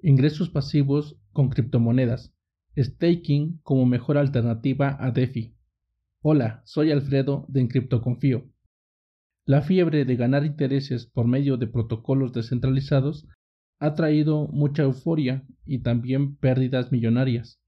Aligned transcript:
Ingresos 0.00 0.48
pasivos 0.48 1.18
con 1.32 1.48
criptomonedas. 1.48 2.32
Staking 2.76 3.58
como 3.64 3.84
mejor 3.84 4.16
alternativa 4.16 4.96
a 5.00 5.10
DeFi. 5.10 5.56
Hola, 6.22 6.62
soy 6.64 6.92
Alfredo 6.92 7.46
de 7.48 7.62
Encriptoconfío. 7.62 8.48
La 9.44 9.60
fiebre 9.60 10.04
de 10.04 10.14
ganar 10.14 10.44
intereses 10.44 11.06
por 11.06 11.26
medio 11.26 11.56
de 11.56 11.66
protocolos 11.66 12.32
descentralizados 12.32 13.26
ha 13.80 13.94
traído 13.94 14.46
mucha 14.46 14.84
euforia 14.84 15.44
y 15.66 15.80
también 15.80 16.36
pérdidas 16.36 16.92
millonarias. 16.92 17.60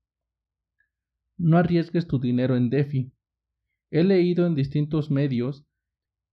No 1.37 1.59
arriesgues 1.59 2.07
tu 2.07 2.21
dinero 2.21 2.57
en 2.57 2.71
DeFi. 2.71 3.13
He 3.91 4.05
leído 4.05 4.47
en 4.47 4.55
distintos 4.55 5.11
medios 5.11 5.67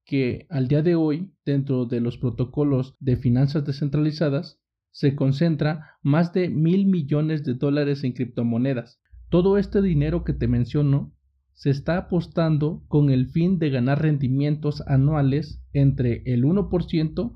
que 0.06 0.46
al 0.52 0.68
día 0.68 0.84
de 0.84 0.94
hoy, 0.94 1.34
dentro 1.44 1.86
de 1.86 2.02
los 2.02 2.20
protocolos 2.20 2.96
de 3.00 3.18
finanzas 3.18 3.66
descentralizadas, 3.66 4.62
se 4.98 5.16
concentra 5.16 5.92
más 6.02 6.34
de 6.34 6.50
mil 6.50 6.88
millones 6.88 7.44
de 7.44 7.54
dólares 7.54 8.04
en 8.04 8.14
criptomonedas. 8.14 9.00
Todo 9.30 9.60
este 9.60 9.80
dinero 9.84 10.24
que 10.24 10.34
te 10.34 10.48
menciono 10.48 11.14
se 11.54 11.70
está 11.70 12.00
apostando 12.00 12.84
con 12.88 13.12
el 13.12 13.28
fin 13.28 13.60
de 13.60 13.70
ganar 13.70 14.02
rendimientos 14.02 14.82
anuales 14.88 15.62
entre 15.72 16.24
el 16.26 16.46
1% 16.46 17.36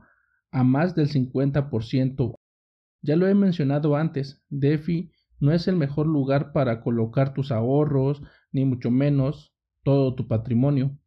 a 0.50 0.64
más 0.64 0.96
del 0.96 1.10
50%. 1.10 2.34
Ya 3.04 3.16
lo 3.16 3.28
he 3.28 3.36
mencionado 3.36 3.96
antes, 3.96 4.44
DeFi 4.50 5.12
no 5.40 5.52
es 5.52 5.68
el 5.68 5.76
mejor 5.76 6.08
lugar 6.08 6.54
para 6.54 6.82
colocar 6.82 7.36
tus 7.36 7.52
ahorros, 7.52 8.24
ni 8.52 8.66
mucho 8.66 8.90
menos 8.90 9.54
todo 9.84 10.16
tu 10.16 10.28
patrimonio. 10.28 10.98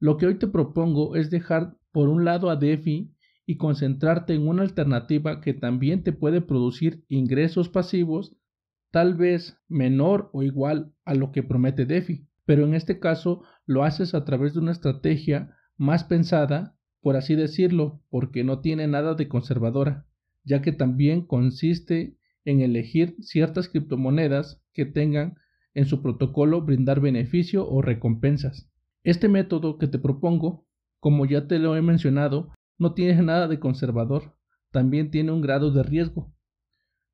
Lo 0.00 0.16
que 0.16 0.26
hoy 0.26 0.40
te 0.40 0.48
propongo 0.48 1.14
es 1.14 1.30
dejar 1.30 1.76
por 1.92 2.08
un 2.08 2.24
lado 2.24 2.50
a 2.50 2.56
DeFi 2.56 3.13
y 3.46 3.56
concentrarte 3.56 4.34
en 4.34 4.48
una 4.48 4.62
alternativa 4.62 5.40
que 5.40 5.54
también 5.54 6.02
te 6.02 6.12
puede 6.12 6.40
producir 6.40 7.04
ingresos 7.08 7.68
pasivos, 7.68 8.36
tal 8.90 9.14
vez 9.14 9.58
menor 9.68 10.30
o 10.32 10.42
igual 10.42 10.92
a 11.04 11.14
lo 11.14 11.32
que 11.32 11.42
promete 11.42 11.84
DeFi, 11.84 12.26
pero 12.46 12.64
en 12.64 12.74
este 12.74 12.98
caso 12.98 13.42
lo 13.66 13.84
haces 13.84 14.14
a 14.14 14.24
través 14.24 14.54
de 14.54 14.60
una 14.60 14.72
estrategia 14.72 15.56
más 15.76 16.04
pensada, 16.04 16.76
por 17.00 17.16
así 17.16 17.34
decirlo, 17.34 18.00
porque 18.10 18.44
no 18.44 18.60
tiene 18.60 18.86
nada 18.86 19.14
de 19.14 19.28
conservadora, 19.28 20.06
ya 20.44 20.62
que 20.62 20.72
también 20.72 21.26
consiste 21.26 22.16
en 22.44 22.60
elegir 22.60 23.16
ciertas 23.20 23.68
criptomonedas 23.68 24.62
que 24.72 24.86
tengan 24.86 25.36
en 25.74 25.86
su 25.86 26.02
protocolo 26.02 26.62
brindar 26.62 27.00
beneficio 27.00 27.68
o 27.68 27.82
recompensas. 27.82 28.70
Este 29.02 29.28
método 29.28 29.76
que 29.76 29.88
te 29.88 29.98
propongo, 29.98 30.66
como 31.00 31.26
ya 31.26 31.46
te 31.46 31.58
lo 31.58 31.76
he 31.76 31.82
mencionado, 31.82 32.52
no 32.78 32.94
tiene 32.94 33.22
nada 33.22 33.48
de 33.48 33.60
conservador, 33.60 34.36
también 34.70 35.10
tiene 35.10 35.32
un 35.32 35.40
grado 35.40 35.70
de 35.70 35.82
riesgo. 35.82 36.32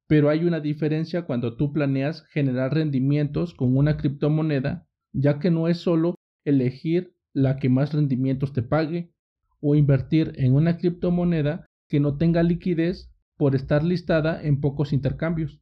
Pero 0.06 0.28
hay 0.28 0.44
una 0.44 0.60
diferencia 0.60 1.22
cuando 1.22 1.56
tú 1.56 1.72
planeas 1.72 2.24
generar 2.26 2.74
rendimientos 2.74 3.54
con 3.54 3.76
una 3.76 3.96
criptomoneda, 3.96 4.86
ya 5.12 5.38
que 5.38 5.50
no 5.50 5.68
es 5.68 5.78
solo 5.78 6.14
elegir 6.44 7.14
la 7.32 7.56
que 7.56 7.68
más 7.68 7.92
rendimientos 7.92 8.52
te 8.52 8.62
pague 8.62 9.12
o 9.60 9.74
invertir 9.74 10.32
en 10.36 10.54
una 10.54 10.78
criptomoneda 10.78 11.66
que 11.88 12.00
no 12.00 12.16
tenga 12.16 12.42
liquidez 12.42 13.12
por 13.36 13.54
estar 13.54 13.84
listada 13.84 14.42
en 14.42 14.60
pocos 14.60 14.92
intercambios. 14.92 15.60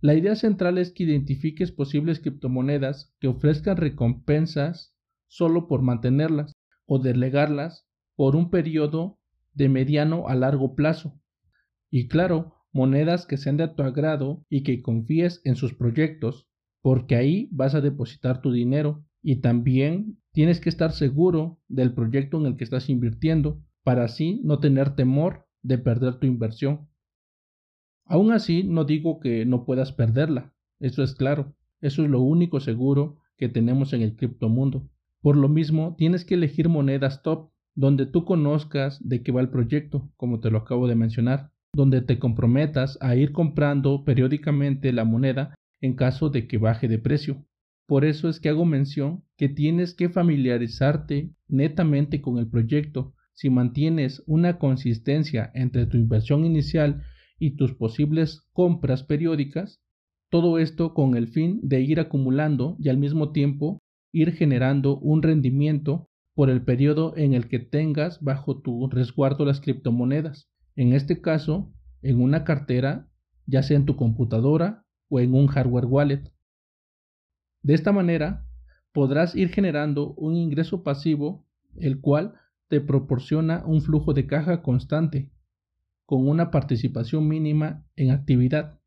La 0.00 0.14
idea 0.14 0.36
central 0.36 0.78
es 0.78 0.92
que 0.92 1.04
identifiques 1.04 1.72
posibles 1.72 2.20
criptomonedas 2.20 3.14
que 3.20 3.28
ofrezcan 3.28 3.76
recompensas 3.76 4.94
solo 5.28 5.66
por 5.66 5.82
mantenerlas 5.82 6.52
o 6.86 6.98
delegarlas 6.98 7.83
por 8.16 8.36
un 8.36 8.50
periodo 8.50 9.18
de 9.54 9.68
mediano 9.68 10.28
a 10.28 10.34
largo 10.34 10.74
plazo. 10.74 11.20
Y 11.90 12.08
claro, 12.08 12.54
monedas 12.72 13.26
que 13.26 13.36
sean 13.36 13.56
de 13.56 13.68
tu 13.68 13.82
agrado 13.82 14.44
y 14.48 14.62
que 14.62 14.82
confíes 14.82 15.40
en 15.44 15.56
sus 15.56 15.74
proyectos, 15.74 16.48
porque 16.82 17.16
ahí 17.16 17.48
vas 17.52 17.74
a 17.74 17.80
depositar 17.80 18.42
tu 18.42 18.52
dinero 18.52 19.04
y 19.22 19.36
también 19.36 20.18
tienes 20.32 20.60
que 20.60 20.68
estar 20.68 20.92
seguro 20.92 21.60
del 21.68 21.94
proyecto 21.94 22.38
en 22.38 22.46
el 22.46 22.56
que 22.56 22.64
estás 22.64 22.90
invirtiendo 22.90 23.62
para 23.84 24.04
así 24.04 24.40
no 24.44 24.58
tener 24.58 24.96
temor 24.96 25.46
de 25.62 25.78
perder 25.78 26.16
tu 26.16 26.26
inversión. 26.26 26.88
Aún 28.04 28.32
así, 28.32 28.64
no 28.64 28.84
digo 28.84 29.18
que 29.20 29.46
no 29.46 29.64
puedas 29.64 29.92
perderla, 29.92 30.52
eso 30.78 31.02
es 31.02 31.14
claro, 31.14 31.54
eso 31.80 32.02
es 32.02 32.10
lo 32.10 32.20
único 32.20 32.60
seguro 32.60 33.18
que 33.38 33.48
tenemos 33.48 33.92
en 33.92 34.02
el 34.02 34.16
criptomundo. 34.16 34.90
Por 35.22 35.36
lo 35.36 35.48
mismo, 35.48 35.94
tienes 35.96 36.24
que 36.24 36.34
elegir 36.34 36.68
monedas 36.68 37.22
top 37.22 37.50
donde 37.74 38.06
tú 38.06 38.24
conozcas 38.24 38.98
de 39.06 39.22
qué 39.22 39.32
va 39.32 39.40
el 39.40 39.48
proyecto, 39.48 40.10
como 40.16 40.40
te 40.40 40.50
lo 40.50 40.58
acabo 40.58 40.86
de 40.86 40.94
mencionar, 40.94 41.50
donde 41.72 42.00
te 42.02 42.18
comprometas 42.18 42.98
a 43.00 43.16
ir 43.16 43.32
comprando 43.32 44.04
periódicamente 44.04 44.92
la 44.92 45.04
moneda 45.04 45.54
en 45.80 45.94
caso 45.94 46.30
de 46.30 46.46
que 46.46 46.58
baje 46.58 46.88
de 46.88 46.98
precio. 46.98 47.44
Por 47.86 48.04
eso 48.04 48.28
es 48.28 48.40
que 48.40 48.48
hago 48.48 48.64
mención 48.64 49.24
que 49.36 49.48
tienes 49.48 49.92
que 49.94 50.08
familiarizarte 50.08 51.30
netamente 51.48 52.22
con 52.22 52.38
el 52.38 52.48
proyecto. 52.48 53.12
Si 53.34 53.50
mantienes 53.50 54.22
una 54.26 54.58
consistencia 54.58 55.50
entre 55.54 55.86
tu 55.86 55.96
inversión 55.96 56.44
inicial 56.44 57.02
y 57.38 57.56
tus 57.56 57.74
posibles 57.74 58.48
compras 58.52 59.02
periódicas, 59.02 59.80
todo 60.30 60.58
esto 60.58 60.94
con 60.94 61.16
el 61.16 61.28
fin 61.28 61.60
de 61.62 61.82
ir 61.82 62.00
acumulando 62.00 62.76
y 62.78 62.88
al 62.88 62.96
mismo 62.96 63.32
tiempo 63.32 63.80
ir 64.12 64.32
generando 64.32 64.98
un 64.98 65.22
rendimiento 65.22 66.08
por 66.34 66.50
el 66.50 66.62
periodo 66.62 67.16
en 67.16 67.32
el 67.32 67.48
que 67.48 67.60
tengas 67.60 68.20
bajo 68.20 68.60
tu 68.60 68.88
resguardo 68.88 69.44
las 69.44 69.60
criptomonedas. 69.60 70.50
En 70.74 70.92
este 70.92 71.20
caso, 71.20 71.72
en 72.02 72.20
una 72.20 72.44
cartera, 72.44 73.08
ya 73.46 73.62
sea 73.62 73.76
en 73.76 73.86
tu 73.86 73.96
computadora 73.96 74.84
o 75.08 75.20
en 75.20 75.34
un 75.34 75.46
hardware 75.46 75.86
wallet. 75.86 76.32
De 77.62 77.74
esta 77.74 77.92
manera, 77.92 78.46
podrás 78.92 79.36
ir 79.36 79.50
generando 79.50 80.14
un 80.14 80.34
ingreso 80.34 80.82
pasivo, 80.82 81.46
el 81.76 82.00
cual 82.00 82.34
te 82.68 82.80
proporciona 82.80 83.64
un 83.64 83.80
flujo 83.80 84.12
de 84.12 84.26
caja 84.26 84.62
constante, 84.62 85.30
con 86.04 86.26
una 86.28 86.50
participación 86.50 87.28
mínima 87.28 87.86
en 87.94 88.10
actividad. 88.10 88.80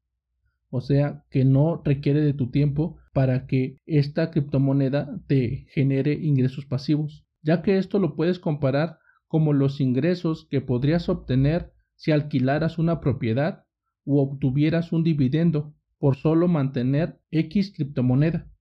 O 0.70 0.82
sea, 0.82 1.24
que 1.30 1.46
no 1.46 1.82
requiere 1.84 2.20
de 2.22 2.34
tu 2.34 2.52
tiempo 2.52 2.98
para 3.14 3.48
que 3.48 3.78
esta 3.86 4.32
criptomoneda 4.32 5.22
te 5.28 5.66
genere 5.70 6.14
ingresos 6.14 6.66
pasivos 6.66 7.27
ya 7.48 7.62
que 7.62 7.78
esto 7.78 7.98
lo 7.98 8.18
puedes 8.18 8.40
comparar 8.40 9.00
como 9.30 9.54
los 9.54 9.80
ingresos 9.80 10.46
que 10.52 10.60
podrías 10.60 11.08
obtener 11.08 11.72
si 11.96 12.12
alquilaras 12.12 12.78
una 12.78 13.00
propiedad 13.00 13.64
o 14.04 14.22
obtuvieras 14.22 14.92
un 14.92 15.02
dividendo 15.02 15.74
por 15.98 16.18
solo 16.18 16.50
mantener 16.50 17.22
X 17.32 17.72
criptomoneda. 17.74 18.52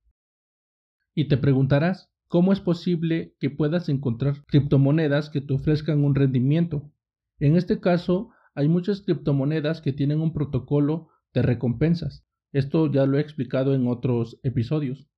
Y 1.16 1.26
te 1.26 1.36
preguntarás, 1.36 2.12
¿cómo 2.28 2.52
es 2.52 2.60
posible 2.60 3.34
que 3.41 3.50
puedas 3.50 3.88
encontrar 3.88 4.44
criptomonedas 4.47 5.30
que 5.30 5.41
te 5.41 5.54
ofrezcan 5.54 6.04
un 6.04 6.14
rendimiento? 6.14 6.92
En 7.41 7.56
este 7.56 7.80
caso, 7.80 8.30
hay 8.54 8.68
muchas 8.68 9.00
criptomonedas 9.00 9.80
que 9.80 9.92
tienen 9.92 10.20
un 10.20 10.32
protocolo 10.32 11.08
de 11.34 11.42
recompensas. 11.42 12.24
Esto 12.53 12.88
ya 12.88 13.04
lo 13.04 13.18
he 13.18 13.20
explicado 13.20 13.74
en 13.74 13.88
otros 13.88 14.38
episodios. 14.44 15.08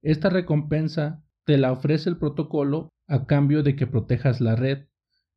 Esta 0.00 0.30
recompensa 0.30 1.22
te 1.44 1.58
la 1.58 1.72
ofrece 1.72 2.08
el 2.08 2.16
protocolo 2.16 2.88
a 3.08 3.26
cambio 3.26 3.62
de 3.62 3.74
que 3.74 3.86
protejas 3.86 4.40
la 4.40 4.54
red. 4.54 4.86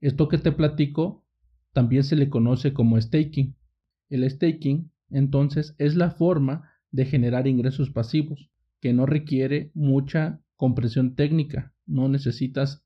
Esto 0.01 0.27
que 0.27 0.37
te 0.37 0.51
platico 0.51 1.25
también 1.73 2.03
se 2.03 2.15
le 2.15 2.29
conoce 2.29 2.73
como 2.73 2.99
staking. 2.99 3.55
El 4.09 4.29
staking, 4.29 4.91
entonces, 5.09 5.73
es 5.77 5.95
la 5.95 6.11
forma 6.11 6.69
de 6.91 7.05
generar 7.05 7.47
ingresos 7.47 7.89
pasivos, 7.89 8.51
que 8.81 8.93
no 8.93 9.05
requiere 9.05 9.71
mucha 9.73 10.41
compresión 10.55 11.15
técnica. 11.15 11.73
No 11.85 12.09
necesitas 12.09 12.83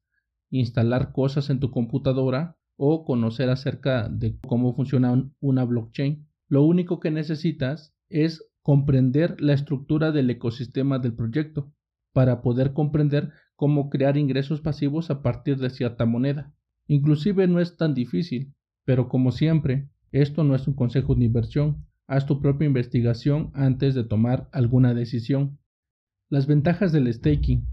instalar 0.52 1.12
cosas 1.12 1.50
en 1.50 1.60
tu 1.60 1.72
computadora 1.72 2.58
o 2.78 3.06
conocer 3.06 3.50
acerca 3.50 4.08
de 4.08 4.38
cómo 4.42 4.76
funciona 4.76 5.30
una 5.40 5.64
blockchain. 5.64 6.28
Lo 6.48 6.64
único 6.64 7.00
que 7.00 7.10
necesitas 7.10 7.96
es 8.10 8.44
comprender 8.62 9.42
la 9.42 9.54
estructura 9.54 10.12
del 10.12 10.30
ecosistema 10.30 11.00
del 11.00 11.14
proyecto 11.14 11.72
para 12.14 12.42
poder 12.42 12.74
comprender 12.74 13.32
cómo 13.56 13.90
crear 13.90 14.18
ingresos 14.18 14.62
pasivos 14.62 15.10
a 15.10 15.22
partir 15.22 15.58
de 15.58 15.70
cierta 15.70 16.06
moneda. 16.06 16.54
Inclusive 16.88 17.48
no 17.48 17.60
es 17.60 17.78
tan 17.78 17.94
difícil, 17.94 18.54
pero 18.84 19.10
como 19.10 19.32
siempre, 19.32 19.90
esto 20.12 20.44
no 20.44 20.56
es 20.56 20.68
un 20.68 20.76
consejo 20.76 21.16
de 21.16 21.26
inversión. 21.26 21.86
Haz 22.08 22.26
tu 22.26 22.40
propia 22.40 22.68
investigación 22.68 23.52
antes 23.54 23.96
de 23.96 24.04
tomar 24.04 24.50
alguna 24.52 24.94
decisión. 24.94 25.58
Las 26.30 26.48
ventajas 26.48 26.92
del 26.92 27.12
staking 27.12 27.68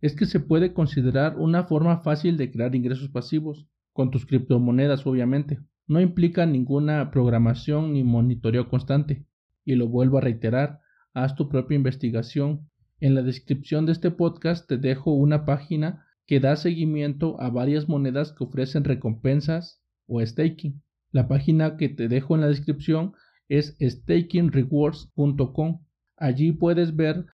es 0.00 0.14
que 0.14 0.26
se 0.26 0.40
puede 0.40 0.72
considerar 0.72 1.38
una 1.38 1.64
forma 1.64 1.98
fácil 1.98 2.36
de 2.36 2.50
crear 2.50 2.74
ingresos 2.74 3.08
pasivos, 3.08 3.66
con 3.92 4.10
tus 4.10 4.26
criptomonedas 4.26 5.06
obviamente. 5.06 5.60
No 5.86 6.00
implica 6.00 6.46
ninguna 6.46 7.10
programación 7.10 7.92
ni 7.92 8.04
monitoreo 8.04 8.68
constante. 8.68 9.26
Y 9.64 9.74
lo 9.74 9.88
vuelvo 9.88 10.18
a 10.18 10.20
reiterar, 10.20 10.80
haz 11.12 11.34
tu 11.34 11.48
propia 11.48 11.76
investigación 11.76 12.68
en 13.00 13.14
la 13.14 13.22
descripción 13.22 13.86
de 13.86 13.92
este 13.92 14.10
podcast 14.10 14.66
te 14.66 14.78
dejo 14.78 15.12
una 15.12 15.44
página 15.44 16.06
que 16.26 16.40
da 16.40 16.56
seguimiento 16.56 17.40
a 17.40 17.50
varias 17.50 17.88
monedas 17.88 18.32
que 18.32 18.44
ofrecen 18.44 18.84
recompensas 18.84 19.82
o 20.06 20.24
staking. 20.24 20.82
La 21.12 21.28
página 21.28 21.76
que 21.76 21.88
te 21.88 22.08
dejo 22.08 22.34
en 22.34 22.40
la 22.40 22.48
descripción 22.48 23.12
es 23.48 23.76
stakingrewards.com. 23.80 25.84
Allí 26.16 26.52
puedes 26.52 26.96
ver 26.96 27.26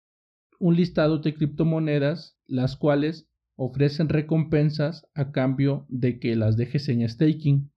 un 0.59 0.75
listado 0.75 1.19
de 1.19 1.33
criptomonedas 1.33 2.37
las 2.47 2.75
cuales 2.75 3.29
ofrecen 3.55 4.09
recompensas 4.09 5.07
a 5.13 5.31
cambio 5.31 5.85
de 5.89 6.19
que 6.19 6.35
las 6.35 6.57
dejes 6.57 6.89
en 6.89 7.07
staking. 7.07 7.71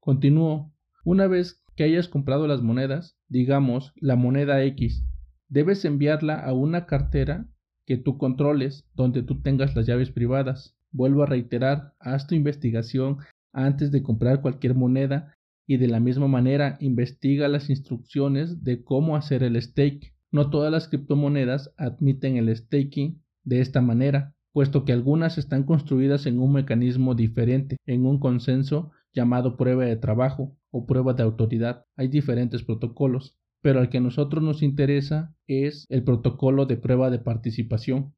Continúo. 0.00 0.72
Una 1.04 1.26
vez 1.26 1.62
que 1.74 1.84
hayas 1.84 2.08
comprado 2.08 2.46
las 2.46 2.62
monedas, 2.62 3.18
digamos 3.28 3.92
la 3.96 4.16
moneda 4.16 4.64
X, 4.64 5.04
debes 5.48 5.84
enviarla 5.84 6.34
a 6.40 6.52
una 6.52 6.86
cartera 6.86 7.46
que 7.86 7.96
tú 7.96 8.18
controles 8.18 8.84
donde 8.94 9.22
tú 9.22 9.40
tengas 9.42 9.74
las 9.76 9.86
llaves 9.86 10.10
privadas. 10.10 10.76
Vuelvo 10.90 11.22
a 11.22 11.26
reiterar, 11.26 11.94
haz 12.00 12.26
tu 12.26 12.34
investigación 12.34 13.18
antes 13.52 13.90
de 13.92 14.02
comprar 14.02 14.42
cualquier 14.42 14.74
moneda 14.74 15.34
y 15.66 15.78
de 15.78 15.88
la 15.88 16.00
misma 16.00 16.28
manera 16.28 16.76
investiga 16.80 17.48
las 17.48 17.70
instrucciones 17.70 18.62
de 18.64 18.84
cómo 18.84 19.16
hacer 19.16 19.42
el 19.42 19.60
stake. 19.60 20.14
No 20.30 20.50
todas 20.50 20.70
las 20.70 20.88
criptomonedas 20.88 21.72
admiten 21.76 22.36
el 22.36 22.54
staking 22.54 23.22
de 23.44 23.60
esta 23.60 23.80
manera, 23.80 24.34
puesto 24.52 24.84
que 24.84 24.92
algunas 24.92 25.38
están 25.38 25.64
construidas 25.64 26.26
en 26.26 26.40
un 26.40 26.52
mecanismo 26.52 27.14
diferente, 27.14 27.76
en 27.86 28.06
un 28.06 28.18
consenso 28.18 28.90
llamado 29.12 29.56
prueba 29.56 29.84
de 29.84 29.96
trabajo 29.96 30.56
o 30.70 30.86
prueba 30.86 31.14
de 31.14 31.22
autoridad. 31.22 31.86
Hay 31.96 32.08
diferentes 32.08 32.62
protocolos, 32.62 33.38
pero 33.66 33.80
al 33.80 33.88
que 33.88 33.98
a 33.98 34.00
nosotros 34.00 34.44
nos 34.44 34.62
interesa 34.62 35.34
es 35.48 35.86
el 35.88 36.04
protocolo 36.04 36.66
de 36.66 36.76
prueba 36.76 37.10
de 37.10 37.18
participación. 37.18 38.14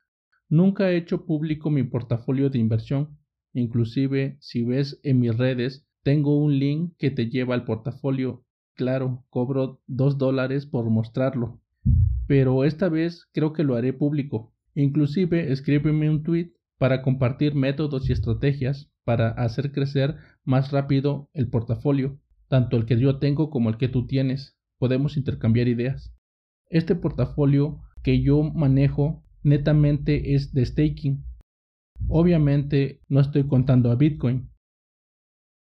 Nunca 0.50 0.90
he 0.90 0.98
hecho 0.98 1.24
público 1.24 1.70
mi 1.70 1.84
portafolio 1.84 2.50
de 2.50 2.58
inversión, 2.58 3.16
inclusive 3.54 4.36
si 4.40 4.62
ves 4.62 5.00
en 5.04 5.20
mis 5.20 5.34
redes 5.34 5.86
tengo 6.02 6.36
un 6.36 6.58
link 6.58 6.92
que 6.98 7.10
te 7.10 7.30
lleva 7.30 7.54
al 7.54 7.64
portafolio. 7.64 8.44
Claro, 8.74 9.24
cobro 9.30 9.80
dos 9.86 10.18
dólares 10.18 10.66
por 10.66 10.90
mostrarlo. 10.90 11.58
Pero 12.26 12.62
esta 12.64 12.90
vez 12.90 13.26
creo 13.32 13.54
que 13.54 13.64
lo 13.64 13.74
haré 13.74 13.94
público. 13.94 14.52
Inclusive 14.74 15.50
escríbeme 15.50 16.10
un 16.10 16.24
tweet 16.24 16.52
para 16.76 17.00
compartir 17.00 17.54
métodos 17.54 18.10
y 18.10 18.12
estrategias 18.12 18.90
para 19.02 19.30
hacer 19.30 19.72
crecer 19.72 20.16
más 20.44 20.72
rápido 20.72 21.30
el 21.32 21.48
portafolio, 21.48 22.18
tanto 22.48 22.76
el 22.76 22.84
que 22.84 23.00
yo 23.00 23.18
tengo 23.18 23.48
como 23.48 23.70
el 23.70 23.78
que 23.78 23.88
tú 23.88 24.06
tienes. 24.06 24.57
Podemos 24.78 25.16
intercambiar 25.16 25.68
ideas. 25.68 26.14
Este 26.70 26.94
portafolio 26.94 27.80
que 28.02 28.22
yo 28.22 28.42
manejo 28.42 29.24
netamente 29.42 30.34
es 30.34 30.52
de 30.52 30.64
staking. 30.64 31.24
Obviamente 32.08 33.00
no 33.08 33.20
estoy 33.20 33.46
contando 33.46 33.90
a 33.90 33.96
Bitcoin, 33.96 34.50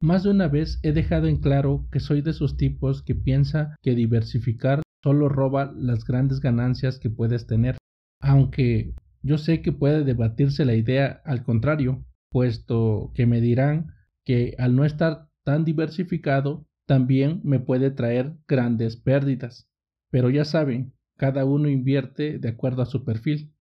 más 0.02 0.24
de 0.24 0.32
una 0.32 0.48
vez 0.48 0.80
he 0.82 0.94
dejado 0.94 1.28
en 1.28 1.38
claro 1.38 1.88
que 1.92 2.00
soy 2.00 2.24
de 2.24 2.32
esos 2.32 2.58
tipos 2.58 3.04
que 3.04 3.14
piensa 3.14 3.76
que 3.84 3.94
diversificar 3.94 4.82
solo 5.04 5.30
roba 5.30 5.72
las 5.78 6.06
grandes 6.06 6.40
ganancias 6.40 6.98
que 6.98 7.12
puedes 7.12 7.46
tener, 7.46 7.78
aunque 8.20 8.96
yo 9.22 9.38
sé 9.38 9.62
que 9.62 9.72
puede 9.72 10.04
debatirse 10.04 10.66
la 10.66 10.74
idea 10.74 11.22
al 11.24 11.44
contrario, 11.44 12.04
puesto 12.32 13.12
que 13.14 13.28
me 13.28 13.42
dirán 13.42 13.94
que 14.26 14.56
al 14.58 14.76
no 14.76 14.86
estar 14.86 15.28
tan 15.46 15.66
diversificado 15.66 16.66
también 16.86 17.42
me 17.44 17.60
puede 17.60 17.92
traer 17.92 18.34
grandes 18.48 18.98
pérdidas. 18.98 19.70
Pero 20.10 20.30
ya 20.30 20.46
saben, 20.46 20.94
cada 21.18 21.46
uno 21.46 21.70
invierte 21.70 22.40
de 22.40 22.50
acuerdo 22.50 22.82
a 22.82 22.86
su 22.86 23.06
perfil. 23.06 23.54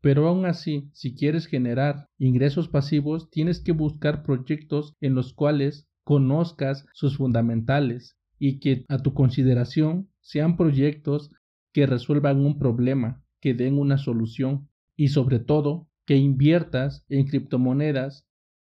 Pero 0.00 0.28
aún 0.28 0.46
así, 0.46 0.90
si 0.92 1.14
quieres 1.14 1.46
generar 1.46 2.08
ingresos 2.18 2.68
pasivos, 2.68 3.30
tienes 3.30 3.60
que 3.60 3.72
buscar 3.72 4.22
proyectos 4.22 4.94
en 5.00 5.14
los 5.14 5.32
cuales 5.32 5.88
conozcas 6.04 6.86
sus 6.92 7.16
fundamentales 7.16 8.16
y 8.38 8.60
que 8.60 8.84
a 8.88 8.98
tu 8.98 9.14
consideración 9.14 10.08
sean 10.20 10.56
proyectos 10.56 11.30
que 11.72 11.86
resuelvan 11.86 12.44
un 12.44 12.58
problema, 12.58 13.24
que 13.40 13.54
den 13.54 13.78
una 13.78 13.98
solución 13.98 14.68
y 14.94 15.08
sobre 15.08 15.38
todo 15.38 15.88
que 16.04 16.16
inviertas 16.16 17.04
en 17.08 17.26
criptomonedas 17.26 18.26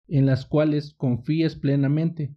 en 0.07 0.25
las 0.25 0.45
cuales 0.45 0.93
confíes 0.95 1.55
plenamente, 1.55 2.35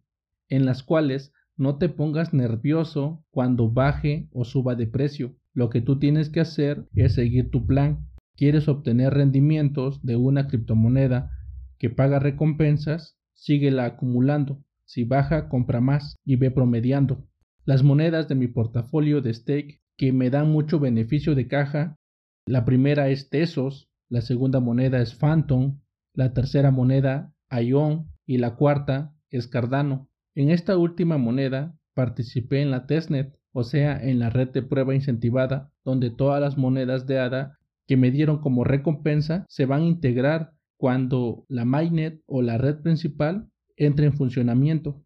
en 0.48 0.66
las 0.66 0.82
cuales 0.82 1.32
no 1.60 1.76
te 1.76 1.88
pongas 1.88 2.34
nervioso 2.34 3.24
cuando 3.30 3.70
baje 3.70 4.28
o 4.32 4.44
suba 4.44 4.74
de 4.74 4.86
precio. 4.86 5.36
Lo 5.54 5.70
que 5.70 5.80
tú 5.80 5.98
tienes 5.98 6.28
que 6.30 6.40
hacer 6.40 6.86
es 6.94 7.14
seguir 7.14 7.50
tu 7.50 7.66
plan 7.66 8.10
quieres 8.40 8.68
obtener 8.68 9.12
rendimientos 9.12 10.02
de 10.02 10.16
una 10.16 10.48
criptomoneda 10.48 11.30
que 11.78 11.90
paga 11.90 12.18
recompensas, 12.18 13.18
síguela 13.34 13.84
acumulando. 13.84 14.64
Si 14.86 15.04
baja, 15.04 15.50
compra 15.50 15.82
más 15.82 16.16
y 16.24 16.36
ve 16.36 16.50
promediando. 16.50 17.28
Las 17.66 17.82
monedas 17.82 18.28
de 18.28 18.36
mi 18.36 18.48
portafolio 18.48 19.20
de 19.20 19.34
stake 19.34 19.82
que 19.98 20.12
me 20.12 20.30
dan 20.30 20.50
mucho 20.50 20.80
beneficio 20.80 21.34
de 21.34 21.48
caja, 21.48 21.98
la 22.46 22.64
primera 22.64 23.10
es 23.10 23.28
Tesos, 23.28 23.90
la 24.08 24.22
segunda 24.22 24.58
moneda 24.58 25.02
es 25.02 25.14
Phantom, 25.14 25.78
la 26.14 26.32
tercera 26.32 26.70
moneda 26.70 27.34
Ion 27.50 28.10
y 28.24 28.38
la 28.38 28.56
cuarta 28.56 29.14
es 29.28 29.48
Cardano. 29.48 30.08
En 30.34 30.50
esta 30.50 30.76
última 30.76 31.18
moneda 31.18 31.76
participé 31.94 32.62
en 32.62 32.70
la 32.70 32.86
testnet, 32.86 33.36
o 33.52 33.64
sea, 33.64 34.00
en 34.00 34.18
la 34.18 34.30
red 34.30 34.48
de 34.50 34.62
prueba 34.62 34.94
incentivada, 34.94 35.72
donde 35.84 36.10
todas 36.10 36.40
las 36.40 36.56
monedas 36.56 37.06
de 37.06 37.18
ADA 37.18 37.58
que 37.86 37.96
me 37.96 38.10
dieron 38.10 38.40
como 38.40 38.62
recompensa 38.64 39.44
se 39.48 39.66
van 39.66 39.82
a 39.82 39.86
integrar 39.86 40.52
cuando 40.76 41.44
la 41.48 41.64
mainnet 41.64 42.22
o 42.26 42.42
la 42.42 42.56
red 42.56 42.80
principal 42.80 43.50
entre 43.76 44.06
en 44.06 44.12
funcionamiento. 44.12 45.04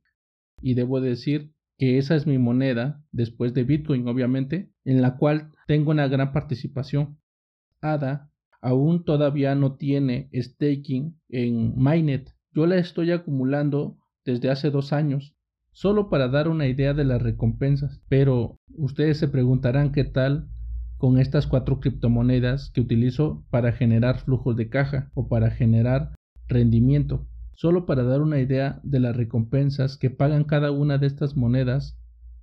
Y 0.61 0.75
debo 0.75 1.00
decir 1.00 1.53
que 1.79 1.99
esa 1.99 2.15
es 2.15 2.27
mi 2.27 2.38
moneda, 2.38 3.03
después 3.11 3.55
de 3.55 3.65
Bitcoin 3.65 4.06
obviamente, 4.06 4.70
en 4.85 5.00
la 5.00 5.17
cual 5.17 5.50
tengo 5.67 5.91
una 5.91 6.06
gran 6.09 6.32
participación. 6.32 7.19
ADA 7.81 8.31
aún 8.61 9.05
todavía 9.05 9.55
no 9.55 9.77
tiene 9.77 10.29
staking 10.35 11.19
en 11.29 11.77
mainnet. 11.77 12.35
Yo 12.53 12.67
la 12.67 12.77
estoy 12.77 13.11
acumulando 13.11 13.99
desde 14.25 14.50
hace 14.50 14.71
dos 14.71 14.93
años, 14.93 15.35
solo 15.73 16.09
para 16.09 16.29
dar 16.29 16.49
una 16.49 16.67
idea 16.67 16.94
de 16.94 17.05
las 17.05 17.23
recompensas. 17.23 18.00
Pero 18.09 18.59
ustedes 18.76 19.19
se 19.19 19.29
preguntarán 19.29 19.93
qué 19.93 20.05
tal 20.05 20.49
con 20.97 21.19
estas 21.19 21.47
cuatro 21.47 21.81
criptomonedas 21.81 22.71
que 22.71 22.81
utilizo 22.81 23.44
para 23.50 23.73
generar 23.73 24.21
flujos 24.21 24.56
de 24.56 24.69
caja 24.69 25.11
o 25.15 25.29
para 25.29 25.50
generar 25.50 26.15
rendimiento. 26.49 27.26
Solo 27.55 27.87
para 27.87 28.03
dar 28.03 28.21
una 28.21 28.41
idea 28.41 28.81
de 28.82 29.00
las 29.00 29.17
recompensas 29.17 29.97
que 29.97 30.11
pagan 30.11 30.44
cada 30.44 30.70
una 30.70 30.99
de 30.99 31.06
estas 31.06 31.37
monedas 31.37 31.99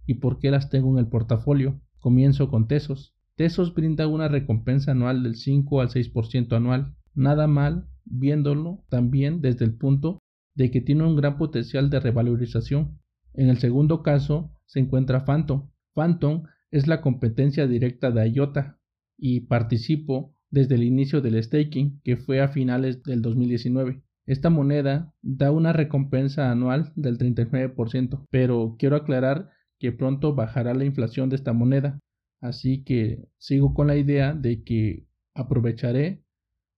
y 0.06 0.16
por 0.16 0.40
qué 0.40 0.52
las 0.52 0.70
tengo 0.70 0.92
en 0.92 1.00
el 1.00 1.08
portafolio. 1.08 1.80
Comienzo 2.00 2.50
con 2.50 2.68
Tesos. 2.68 3.14
Tesos 3.36 3.74
brinda 3.74 4.08
una 4.08 4.28
recompensa 4.28 4.92
anual 4.92 5.24
del 5.24 5.36
5 5.36 5.82
al 5.82 5.90
6% 5.90 6.56
anual. 6.56 6.96
Nada 7.14 7.48
mal 7.48 7.88
viéndolo 8.06 8.84
también 8.90 9.42
desde 9.42 9.66
el 9.66 9.74
punto 9.76 10.21
de 10.56 10.72
que 10.72 10.82
tiene 10.82 11.06
un 11.06 11.16
gran 11.16 11.38
potencial 11.38 11.90
de 11.90 12.00
revalorización. 12.00 13.00
En 13.34 13.50
el 13.50 13.60
segundo 13.60 14.04
caso 14.04 14.52
se 14.66 14.80
encuentra 14.80 15.26
Phantom. 15.26 15.70
Phantom 15.94 16.44
es 16.70 16.88
la 16.88 17.02
competencia 17.02 17.68
directa 17.68 18.12
de 18.12 18.30
IOTA 18.30 18.80
y 19.18 19.42
participo 19.42 20.36
desde 20.50 20.76
el 20.76 20.84
inicio 20.84 21.22
del 21.22 21.42
staking 21.42 22.02
que 22.04 22.18
fue 22.18 22.42
a 22.42 22.50
finales 22.50 23.04
del 23.04 23.22
2019. 23.22 24.02
Esta 24.26 24.50
moneda 24.50 25.14
da 25.22 25.52
una 25.52 25.74
recompensa 25.74 26.52
anual 26.52 26.92
del 26.96 27.18
39%, 27.18 28.28
pero 28.30 28.76
quiero 28.78 28.96
aclarar 28.96 29.50
que 29.80 29.92
pronto 29.92 30.36
bajará 30.36 30.74
la 30.74 30.86
inflación 30.86 31.30
de 31.30 31.38
esta 31.38 31.54
moneda, 31.54 32.00
así 32.40 32.84
que 32.84 33.28
sigo 33.38 33.74
con 33.74 33.88
la 33.88 33.98
idea 33.98 34.34
de 34.34 34.64
que 34.64 35.08
aprovecharé 35.34 36.24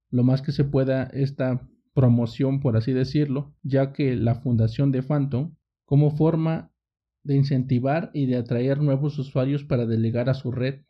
lo 0.10 0.24
más 0.24 0.42
que 0.42 0.51
se 0.51 0.63
pueda 0.63 1.03
esta 1.06 1.68
promoción, 1.94 2.60
por 2.60 2.78
así 2.78 2.92
decirlo, 2.92 3.54
ya 3.64 3.94
que 3.94 4.16
la 4.16 4.36
fundación 4.36 4.92
de 4.92 5.04
Phantom, 5.04 5.56
como 5.86 6.12
forma 6.12 6.72
de 7.24 7.36
incentivar 7.36 8.12
y 8.14 8.26
de 8.26 8.38
atraer 8.38 8.82
nuevos 8.82 9.18
usuarios 9.18 9.64
para 9.64 9.86
delegar 9.86 10.30
a 10.30 10.34
su 10.34 10.52
red. 10.52 10.82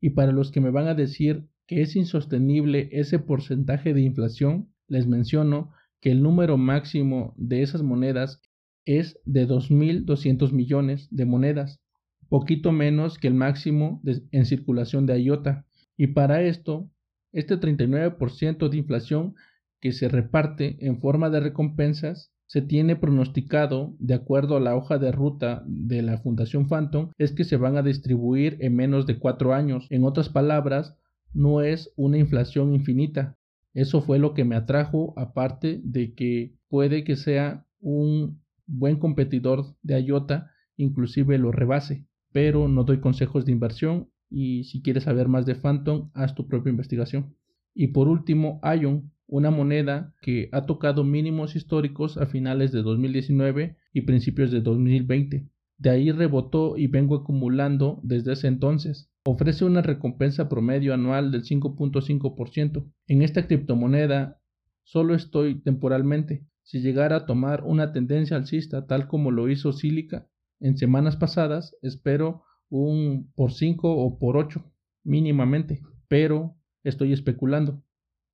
Y 0.00 0.10
para 0.10 0.32
los 0.32 0.50
que 0.50 0.60
me 0.60 0.70
van 0.70 0.88
a 0.88 0.94
decir 0.94 1.48
que 1.66 1.82
es 1.82 1.96
insostenible 1.96 2.88
ese 2.92 3.18
porcentaje 3.18 3.92
de 3.92 4.02
inflación, 4.02 4.72
les 4.88 5.06
menciono 5.06 5.72
que 6.00 6.12
el 6.12 6.22
número 6.22 6.56
máximo 6.56 7.34
de 7.36 7.62
esas 7.62 7.82
monedas 7.82 8.40
es 8.84 9.18
de 9.24 9.48
2.200 9.48 10.52
millones 10.52 11.08
de 11.10 11.24
monedas, 11.24 11.80
poquito 12.28 12.72
menos 12.72 13.18
que 13.18 13.28
el 13.28 13.34
máximo 13.34 14.00
en 14.30 14.46
circulación 14.46 15.06
de 15.06 15.20
IOTA. 15.20 15.66
Y 15.96 16.08
para 16.08 16.42
esto, 16.42 16.90
este 17.32 17.58
39% 17.58 18.68
de 18.68 18.76
inflación 18.76 19.34
que 19.80 19.92
se 19.92 20.08
reparte 20.08 20.76
en 20.86 21.00
forma 21.00 21.30
de 21.30 21.40
recompensas 21.40 22.32
se 22.46 22.62
tiene 22.62 22.94
pronosticado, 22.94 23.96
de 23.98 24.14
acuerdo 24.14 24.56
a 24.56 24.60
la 24.60 24.76
hoja 24.76 24.98
de 24.98 25.10
ruta 25.10 25.64
de 25.66 26.02
la 26.02 26.18
Fundación 26.18 26.68
Phantom, 26.68 27.10
es 27.18 27.32
que 27.32 27.44
se 27.44 27.56
van 27.56 27.76
a 27.76 27.82
distribuir 27.82 28.56
en 28.60 28.76
menos 28.76 29.06
de 29.06 29.18
cuatro 29.18 29.52
años. 29.52 29.86
En 29.90 30.04
otras 30.04 30.28
palabras, 30.28 30.96
no 31.34 31.60
es 31.60 31.92
una 31.96 32.18
inflación 32.18 32.72
infinita. 32.72 33.36
Eso 33.74 34.00
fue 34.00 34.18
lo 34.18 34.32
que 34.32 34.44
me 34.44 34.56
atrajo, 34.56 35.12
aparte 35.16 35.80
de 35.82 36.14
que 36.14 36.54
puede 36.68 37.04
que 37.04 37.16
sea 37.16 37.66
un 37.80 38.40
buen 38.66 38.98
competidor 38.98 39.76
de 39.82 40.00
IOTA, 40.00 40.50
inclusive 40.76 41.38
lo 41.38 41.52
rebase. 41.52 42.06
pero 42.32 42.68
no 42.68 42.84
doy 42.84 43.00
consejos 43.00 43.46
de 43.46 43.52
inversión 43.52 44.10
y 44.28 44.64
si 44.64 44.82
quieres 44.82 45.04
saber 45.04 45.26
más 45.26 45.46
de 45.46 45.54
Phantom, 45.54 46.10
haz 46.12 46.34
tu 46.34 46.46
propia 46.46 46.70
investigación. 46.70 47.34
Y 47.74 47.88
por 47.88 48.08
último, 48.08 48.60
Ion, 48.78 49.10
una 49.26 49.50
moneda 49.50 50.14
que 50.22 50.48
ha 50.52 50.66
tocado 50.66 51.04
mínimos 51.04 51.56
históricos 51.56 52.16
a 52.16 52.26
finales 52.26 52.72
de 52.72 52.82
2019 52.82 53.76
y 53.92 54.00
principios 54.02 54.50
de 54.50 54.60
2020. 54.60 55.48
De 55.78 55.90
ahí 55.90 56.10
rebotó 56.10 56.76
y 56.76 56.86
vengo 56.86 57.16
acumulando 57.16 58.00
desde 58.02 58.32
ese 58.32 58.48
entonces. 58.48 59.10
Ofrece 59.24 59.64
una 59.64 59.82
recompensa 59.82 60.48
promedio 60.48 60.94
anual 60.94 61.32
del 61.32 61.42
5.5%. 61.42 62.90
En 63.08 63.22
esta 63.22 63.46
criptomoneda 63.46 64.40
solo 64.84 65.14
estoy 65.14 65.60
temporalmente. 65.60 66.46
Si 66.62 66.80
llegara 66.80 67.16
a 67.16 67.26
tomar 67.26 67.64
una 67.64 67.92
tendencia 67.92 68.36
alcista 68.36 68.86
tal 68.86 69.08
como 69.08 69.30
lo 69.30 69.48
hizo 69.48 69.72
Silica 69.72 70.28
en 70.60 70.78
semanas 70.78 71.16
pasadas, 71.16 71.76
espero 71.82 72.42
un 72.68 73.30
por 73.34 73.52
5 73.52 73.96
o 73.96 74.18
por 74.18 74.36
8 74.36 74.64
mínimamente, 75.04 75.82
pero 76.08 76.56
estoy 76.82 77.12
especulando. 77.12 77.82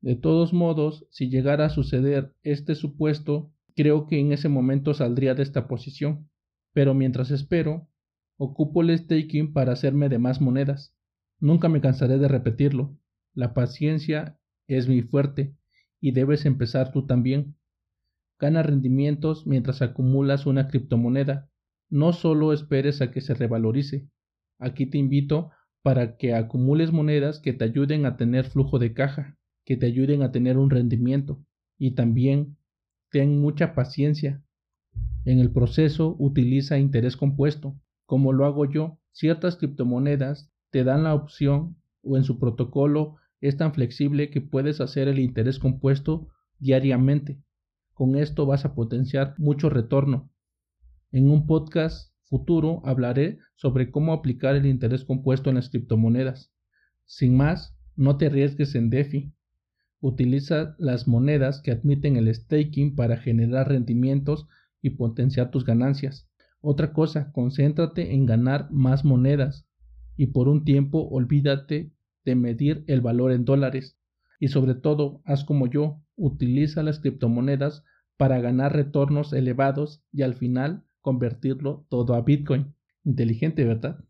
De 0.03 0.17
todos 0.17 0.53
modos, 0.53 1.07
si 1.11 1.31
llegara 1.31 1.67
a 1.67 1.71
suceder 1.71 2.35
este 2.43 2.75
supuesto, 2.75 3.53
creo 3.77 4.09
que 4.09 4.19
en 4.19 4.33
ese 4.33 4.49
momento 4.49 4.95
saldría 4.95 5.35
de 5.35 5.45
esta 5.45 5.69
posición. 5.69 6.29
Pero 6.73 6.93
mientras 6.93 7.31
espero, 7.31 7.89
ocupo 8.37 8.83
el 8.83 8.99
staking 8.99 9.53
para 9.53 9.73
hacerme 9.73 10.09
de 10.09 10.19
más 10.19 10.41
monedas. 10.41 10.97
Nunca 11.39 11.69
me 11.69 11.81
cansaré 11.81 12.19
de 12.19 12.27
repetirlo. 12.27 12.99
La 13.33 13.55
paciencia 13.55 14.41
es 14.67 14.89
mi 14.89 15.03
fuerte 15.03 15.57
y 16.01 16.11
debes 16.11 16.47
empezar 16.47 16.91
tú 16.91 17.07
también. 17.07 17.57
Gana 18.41 18.65
rendimientos 18.65 19.47
mientras 19.47 19.83
acumulas 19.83 20.47
una 20.47 20.67
criptomoneda. 20.67 21.49
No 21.89 22.13
solo 22.13 22.53
esperes 22.53 23.01
a 23.03 23.13
que 23.13 23.21
se 23.21 23.35
revalorice. 23.35 24.09
Aquí 24.59 24.87
te 24.87 24.99
invito 24.99 25.53
para 25.83 26.17
que 26.17 26.35
acumules 26.35 26.91
monedas 26.91 27.39
que 27.39 27.53
te 27.53 27.65
ayuden 27.65 28.05
a 28.05 28.17
tener 28.17 28.47
flujo 28.47 28.81
de 28.81 28.95
caja, 28.95 29.37
que 29.65 29.77
te 29.77 29.87
ayuden 29.87 30.23
a 30.23 30.33
tener 30.33 30.59
un 30.59 30.71
rendimiento. 30.71 31.45
Y 31.79 31.93
también 31.93 32.57
ten 33.11 33.41
mucha 33.41 33.75
paciencia 33.75 34.43
en 35.25 35.39
el 35.39 35.53
proceso 35.53 36.17
utiliza 36.19 36.79
interés 36.79 37.17
compuesto, 37.17 37.79
como 38.07 38.33
lo 38.33 38.45
hago 38.45 38.65
yo. 38.65 38.99
Ciertas 39.13 39.57
criptomonedas 39.57 40.51
te 40.71 40.85
dan 40.85 41.05
la 41.05 41.15
opción 41.15 41.77
o 42.03 42.17
en 42.17 42.25
su 42.25 42.39
protocolo 42.39 43.17
es 43.41 43.57
tan 43.57 43.73
flexible 43.73 44.31
que 44.31 44.41
puedes 44.41 44.81
hacer 44.81 45.09
el 45.09 45.19
interés 45.19 45.59
compuesto 45.59 46.29
diariamente. 46.59 47.41
Con 47.93 48.17
esto 48.17 48.47
vas 48.47 48.65
a 48.65 48.75
potenciar 48.75 49.35
mucho 49.39 49.69
retorno. 49.69 50.31
En 51.13 51.31
un 51.31 51.47
podcast 51.47 52.13
futuro 52.25 52.81
hablaré 52.85 53.39
sobre 53.55 53.91
cómo 53.91 54.13
aplicar 54.13 54.57
el 54.57 54.67
interés 54.67 55.05
compuesto 55.05 55.51
en 55.51 55.57
las 55.57 55.69
criptomonedas. 55.69 56.53
Sin 57.05 57.37
más, 57.37 57.77
no 57.95 58.17
te 58.17 58.27
arriesgues 58.27 58.75
en 58.75 58.91
DeFi. 58.91 59.33
Utiliza 60.03 60.75
las 60.79 61.07
monedas 61.07 61.61
que 61.61 61.71
admiten 61.71 62.17
el 62.17 62.35
staking 62.35 62.97
para 62.97 63.19
generar 63.19 63.69
rendimientos 63.69 64.49
y 64.83 64.91
potenciar 64.91 65.53
tus 65.53 65.65
ganancias. 65.65 66.29
Otra 66.61 66.93
cosa, 66.93 67.31
concéntrate 67.31 68.13
en 68.13 68.27
ganar 68.27 68.69
más 68.73 69.05
monedas 69.05 69.65
y 70.17 70.27
por 70.27 70.49
un 70.49 70.65
tiempo 70.65 71.09
olvídate 71.09 71.93
de 72.25 72.35
medir 72.35 72.83
el 72.89 73.01
valor 73.01 73.31
en 73.31 73.45
dólares. 73.45 73.97
Y 74.41 74.49
sobre 74.49 74.75
todo, 74.75 75.23
haz 75.25 75.45
como 75.45 75.69
yo, 75.69 76.03
utiliza 76.17 76.83
las 76.83 76.99
criptomonedas 76.99 77.85
para 78.17 78.41
ganar 78.41 78.75
retornos 78.75 79.33
elevados 79.33 80.03
y 80.13 80.23
al 80.23 80.35
final 80.35 80.83
convertirlo 81.01 81.87
todo 81.89 82.15
a 82.15 82.23
Bitcoin. 82.23 82.75
Inteligente, 83.05 83.65
¿verdad? 83.65 84.05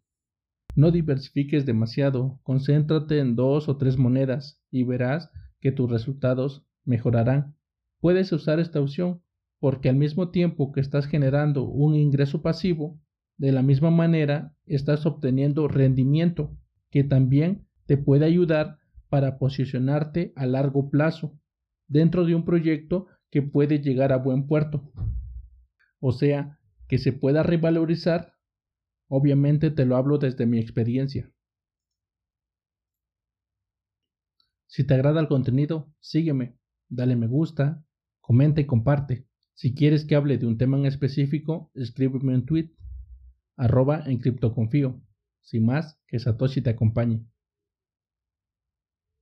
No 0.75 0.91
diversifiques 0.91 1.67
demasiado, 1.67 2.41
concéntrate 2.45 3.19
en 3.19 3.37
dos 3.37 3.69
o 3.69 3.77
tres 3.77 3.99
monedas 3.99 4.63
y 4.71 4.85
verás 4.85 5.31
que 5.63 5.73
tus 5.73 5.91
resultados 5.91 6.67
mejorarán. 6.85 7.57
Puedes 8.01 8.33
usar 8.33 8.61
esta 8.61 8.81
opción 8.81 9.23
porque 9.61 9.89
al 9.89 9.97
mismo 9.97 10.31
tiempo 10.31 10.73
que 10.73 10.81
estás 10.81 11.07
generando 11.07 11.63
un 11.63 11.95
ingreso 11.95 12.43
pasivo, 12.43 13.01
de 13.39 13.53
la 13.53 13.63
misma 13.63 13.91
manera 13.91 14.55
estás 14.67 15.07
obteniendo 15.07 15.69
rendimiento 15.69 16.59
que 16.91 17.05
también 17.05 17.67
te 17.87 17.97
puede 17.97 18.27
ayudar 18.27 18.79
para 19.09 19.39
posicionarte 19.39 20.33
a 20.37 20.47
largo 20.47 20.91
plazo 20.91 21.39
dentro 21.87 22.25
de 22.25 22.35
un 22.35 22.45
proyecto 22.45 23.07
que 23.31 23.41
puede 23.41 23.81
llegar 23.81 24.13
a 24.13 24.19
buen 24.19 24.47
puerto. 24.47 24.93
O 26.01 26.13
sea, 26.13 26.59
que 26.89 26.99
se 26.99 27.13
pueda 27.13 27.43
revalorizar, 27.43 28.35
obviamente 29.09 29.71
te 29.71 29.87
lo 29.87 29.97
hablo 29.97 30.19
desde 30.19 30.45
mi 30.45 30.59
experiencia. 30.59 31.32
Si 34.73 34.85
te 34.85 34.95
agrada 34.95 35.21
el 35.21 35.29
contenido, 35.29 35.93
sígueme, 36.01 36.57
dale 36.89 37.15
me 37.15 37.27
gusta, 37.27 37.85
comenta 38.23 38.63
y 38.63 38.65
comparte. 38.65 39.27
Si 39.53 39.75
quieres 39.75 40.07
que 40.07 40.17
hable 40.17 40.39
de 40.39 40.47
un 40.47 40.57
tema 40.57 40.79
en 40.79 40.87
específico, 40.87 41.71
escríbeme 41.75 42.35
un 42.35 42.47
tweet, 42.47 42.71
arroba 43.59 44.03
en 44.07 44.17
criptoconfío. 44.17 44.99
Sin 45.43 45.67
más, 45.67 46.01
que 46.07 46.19
Satoshi 46.19 46.63
te 46.63 46.71
acompañe. 46.71 47.23